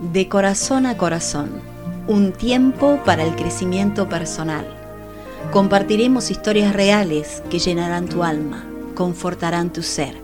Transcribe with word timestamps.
De 0.00 0.28
corazón 0.28 0.86
a 0.86 0.96
corazón, 0.96 1.60
un 2.08 2.32
tiempo 2.32 3.00
para 3.04 3.22
el 3.22 3.34
crecimiento 3.36 4.08
personal. 4.08 4.66
Compartiremos 5.52 6.30
historias 6.30 6.74
reales 6.74 7.42
que 7.48 7.58
llenarán 7.58 8.08
tu 8.08 8.24
alma, 8.24 8.64
confortarán 8.94 9.72
tu 9.72 9.82
ser. 9.82 10.16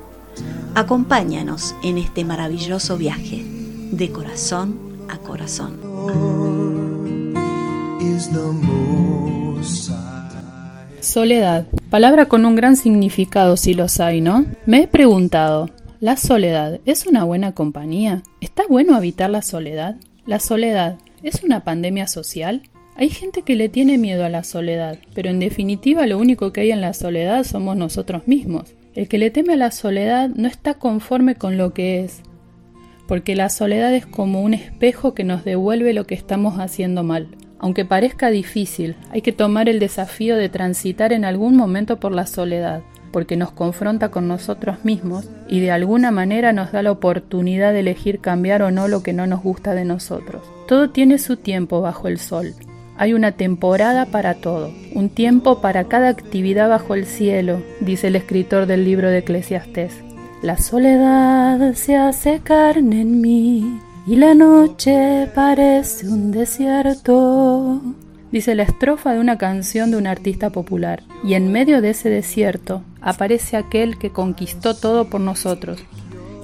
Acompáñanos 0.74 1.74
en 1.82 1.98
este 1.98 2.24
maravilloso 2.24 2.96
viaje, 2.96 3.45
de 3.92 4.10
corazón 4.10 4.78
a 5.09 5.18
corazón. 5.18 5.78
Soledad, 11.00 11.66
palabra 11.91 12.27
con 12.27 12.45
un 12.45 12.56
gran 12.56 12.77
significado 12.77 13.56
si 13.56 13.74
los 13.74 14.00
hay, 14.00 14.20
¿no? 14.20 14.45
Me 14.66 14.82
he 14.82 14.88
preguntado, 14.88 15.70
¿la 16.00 16.16
soledad 16.16 16.80
es 16.86 17.06
una 17.06 17.24
buena 17.24 17.52
compañía? 17.52 18.22
¿Está 18.41 18.62
bueno 18.66 18.95
habitar 18.95 19.28
la 19.28 19.42
soledad? 19.42 19.96
¿La 20.24 20.41
soledad 20.41 20.96
es 21.22 21.42
una 21.42 21.62
pandemia 21.62 22.06
social? 22.06 22.62
Hay 22.96 23.10
gente 23.10 23.42
que 23.42 23.54
le 23.54 23.68
tiene 23.68 23.98
miedo 23.98 24.24
a 24.24 24.30
la 24.30 24.42
soledad, 24.42 24.98
pero 25.14 25.28
en 25.28 25.41
definitiva 25.41 26.06
lo 26.06 26.16
único 26.16 26.52
que 26.52 26.62
hay 26.62 26.70
en 26.70 26.80
la 26.80 26.94
soledad 26.94 27.44
somos 27.44 27.77
nosotros 27.77 28.27
mismos. 28.27 28.74
El 28.94 29.08
que 29.08 29.18
le 29.18 29.30
teme 29.30 29.52
a 29.52 29.56
la 29.56 29.70
soledad 29.70 30.30
no 30.30 30.48
está 30.48 30.74
conforme 30.74 31.34
con 31.34 31.58
lo 31.58 31.74
que 31.74 32.02
es, 32.02 32.22
porque 33.06 33.36
la 33.36 33.50
soledad 33.50 33.94
es 33.94 34.06
como 34.06 34.41
un 34.41 34.55
espejo 34.55 35.12
que 35.12 35.24
nos 35.24 35.44
devuelve 35.44 35.92
lo 35.92 36.06
que 36.06 36.14
estamos 36.14 36.58
haciendo 36.58 37.02
mal. 37.02 37.28
Aunque 37.58 37.84
parezca 37.84 38.30
difícil, 38.30 38.96
hay 39.10 39.20
que 39.20 39.32
tomar 39.32 39.69
el 39.69 39.78
desafío 39.78 40.36
de 40.36 40.48
transitar 40.48 41.12
en 41.12 41.27
algún 41.27 41.56
momento 41.56 42.00
por 42.00 42.12
la 42.12 42.27
soledad, 42.27 42.82
porque 43.12 43.37
nos 43.37 43.52
confronta 43.52 44.10
con 44.10 44.28
nosotros 44.28 44.84
mismos 44.84 45.28
y 45.48 45.60
de 45.60 45.70
alguna 45.70 46.10
manera 46.10 46.52
nos 46.52 46.73
da 46.73 46.82
la 46.82 46.92
oportunidad 46.92 47.72
de 47.72 47.80
elegir 47.80 48.20
cambiar 48.20 48.62
o 48.62 48.70
no 48.70 48.89
lo 48.89 49.03
que 49.03 49.12
no 49.12 49.27
nos 49.27 49.42
gusta 49.42 49.75
de 49.75 49.84
nosotros. 49.84 50.42
Todo 50.69 50.91
tiene 50.91 51.19
su 51.19 51.36
tiempo 51.36 51.81
bajo 51.81 52.08
el 52.08 52.19
sol. 52.19 52.55
Hay 52.97 53.14
una 53.14 53.33
temporada 53.33 54.06
para 54.06 54.34
todo, 54.34 54.70
un 54.94 55.08
tiempo 55.08 55.61
para 55.61 55.84
cada 55.84 56.08
actividad 56.08 56.69
bajo 56.69 56.94
el 56.94 57.06
cielo, 57.06 57.62
dice 57.81 58.08
el 58.08 58.16
escritor 58.16 58.66
del 58.66 58.84
libro 58.84 59.08
de 59.08 59.19
Eclesiastés. 59.19 59.94
La 60.42 60.58
soledad 60.58 61.75
se 61.75 61.97
hace 61.97 62.41
carne 62.41 63.00
en 63.00 63.20
mí, 63.20 63.81
y 64.06 64.16
la 64.16 64.34
noche 64.34 65.31
parece 65.34 66.08
un 66.08 66.31
desierto. 66.31 67.81
Dice 68.33 68.55
la 68.55 68.62
estrofa 68.62 69.12
de 69.12 69.19
una 69.19 69.39
canción 69.39 69.91
de 69.91 69.97
un 69.97 70.06
artista 70.06 70.50
popular. 70.50 71.03
Y 71.25 71.34
en 71.34 71.50
medio 71.50 71.81
de 71.81 71.91
ese 71.91 72.11
desierto 72.11 72.83
aparece 73.00 73.56
aquel 73.56 73.98
que 73.98 74.11
conquistó 74.11 74.75
todo 74.75 75.11
por 75.11 75.20
nosotros 75.20 75.81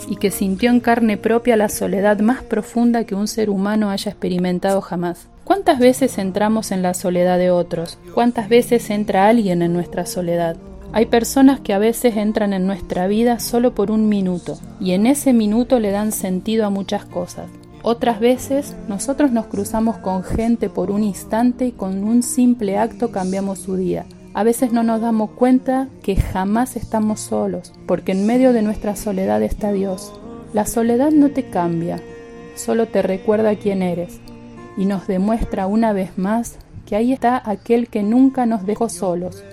y 0.09 0.17
que 0.17 0.31
sintió 0.31 0.71
en 0.71 0.81
carne 0.81 1.17
propia 1.17 1.57
la 1.57 1.69
soledad 1.69 2.19
más 2.21 2.43
profunda 2.43 3.05
que 3.05 3.15
un 3.15 3.29
ser 3.29 3.51
humano 3.51 3.91
haya 3.91 4.11
experimentado 4.11 4.81
jamás. 4.81 5.29
¿Cuántas 5.45 5.79
veces 5.79 6.19
entramos 6.19 6.73
en 6.73 6.83
la 6.83 6.93
soledad 6.93 7.39
de 7.39 7.51
otros? 7.53 7.99
¿Cuántas 8.15 8.49
veces 8.49 8.91
entra 8.91 9.29
alguien 9.29 9.63
en 9.63 9.73
nuestra 9.73 10.05
soledad? 10.07 10.57
Hay 10.93 11.07
personas 11.07 11.61
que 11.61 11.73
a 11.73 11.79
veces 11.79 12.17
entran 12.17 12.53
en 12.53 12.67
nuestra 12.67 13.07
vida 13.07 13.39
solo 13.39 13.75
por 13.75 13.91
un 13.91 14.09
minuto 14.09 14.59
y 14.81 14.93
en 14.93 15.07
ese 15.07 15.33
minuto 15.33 15.79
le 15.79 15.91
dan 15.91 16.11
sentido 16.11 16.67
a 16.67 16.71
muchas 16.71 17.05
cosas. 17.05 17.47
Otras 17.89 18.19
veces 18.19 18.75
nosotros 18.89 19.31
nos 19.31 19.47
cruzamos 19.47 19.99
con 19.99 20.25
gente 20.25 20.69
por 20.69 20.91
un 20.91 21.05
instante 21.05 21.67
y 21.67 21.71
con 21.71 22.03
un 22.03 22.25
simple 22.25 22.79
acto 22.79 23.13
cambiamos 23.13 23.61
su 23.61 23.77
día. 23.77 24.07
A 24.35 24.43
veces 24.43 24.73
no 24.73 24.83
nos 24.83 25.01
damos 25.01 25.31
cuenta 25.31 25.87
que 26.03 26.17
jamás 26.17 26.75
estamos 26.75 27.21
solos, 27.21 27.73
porque 27.87 28.11
en 28.11 28.27
medio 28.27 28.53
de 28.53 28.63
nuestra 28.63 28.97
soledad 28.97 29.41
está 29.45 29.71
Dios. 29.71 30.13
La 30.53 30.67
soledad 30.67 31.13
no 31.13 31.31
te 31.31 31.49
cambia, 31.49 32.03
solo 32.57 32.87
te 32.87 33.03
recuerda 33.03 33.55
quién 33.55 33.83
eres 33.83 34.19
y 34.77 34.87
nos 34.87 35.07
demuestra 35.07 35.69
una 35.69 35.93
vez 35.93 36.19
más 36.19 36.59
que 36.87 36.97
ahí 36.97 37.13
está 37.13 37.41
aquel 37.49 37.87
que 37.87 38.03
nunca 38.03 38.47
nos 38.47 38.67
dejó 38.67 38.89
solos, 38.89 39.45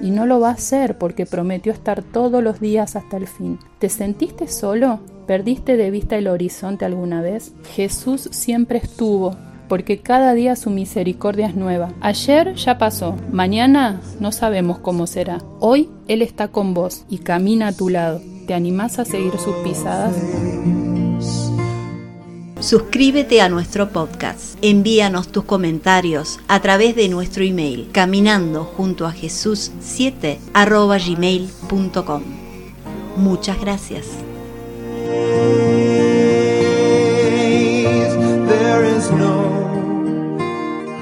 y 0.00 0.12
no 0.12 0.24
lo 0.26 0.38
va 0.38 0.50
a 0.50 0.52
hacer 0.52 0.98
porque 0.98 1.26
prometió 1.26 1.72
estar 1.72 2.04
todos 2.04 2.44
los 2.44 2.60
días 2.60 2.94
hasta 2.94 3.16
el 3.16 3.26
fin. 3.26 3.58
¿Te 3.80 3.88
sentiste 3.88 4.46
solo? 4.46 5.00
¿Perdiste 5.26 5.76
de 5.76 5.90
vista 5.90 6.16
el 6.16 6.28
horizonte 6.28 6.84
alguna 6.84 7.22
vez? 7.22 7.52
Jesús 7.74 8.28
siempre 8.32 8.78
estuvo, 8.78 9.36
porque 9.68 10.00
cada 10.00 10.34
día 10.34 10.56
su 10.56 10.70
misericordia 10.70 11.46
es 11.46 11.54
nueva. 11.54 11.92
Ayer 12.00 12.54
ya 12.54 12.78
pasó, 12.78 13.16
mañana 13.30 14.00
no 14.20 14.32
sabemos 14.32 14.78
cómo 14.78 15.06
será. 15.06 15.38
Hoy 15.60 15.88
Él 16.08 16.22
está 16.22 16.48
con 16.48 16.74
vos 16.74 17.04
y 17.08 17.18
camina 17.18 17.68
a 17.68 17.72
tu 17.72 17.88
lado. 17.88 18.20
¿Te 18.46 18.54
animás 18.54 18.98
a 18.98 19.04
seguir 19.04 19.32
sus 19.38 19.54
pisadas? 19.64 20.14
Suscríbete 22.58 23.40
a 23.40 23.48
nuestro 23.48 23.90
podcast. 23.90 24.56
Envíanos 24.62 25.28
tus 25.28 25.44
comentarios 25.44 26.38
a 26.48 26.60
través 26.60 26.94
de 26.94 27.08
nuestro 27.08 27.42
email 27.42 27.88
caminando 27.92 28.64
junto 28.64 29.06
a 29.06 29.12
Jesús 29.12 29.72
7 29.80 30.38
gmail.com. 30.54 32.22
Muchas 33.16 33.60
gracias. 33.60 34.31
no 39.18 40.38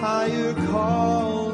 higher 0.00 0.54
call. 0.54 1.49